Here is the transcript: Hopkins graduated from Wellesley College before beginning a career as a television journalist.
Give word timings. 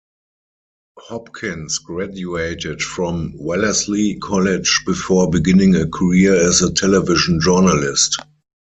Hopkins 0.97 1.77
graduated 1.77 2.81
from 2.81 3.33
Wellesley 3.37 4.15
College 4.15 4.81
before 4.87 5.29
beginning 5.29 5.75
a 5.75 5.87
career 5.87 6.33
as 6.33 6.63
a 6.63 6.73
television 6.73 7.39
journalist. 7.39 8.17